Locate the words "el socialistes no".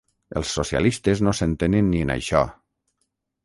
0.39-1.35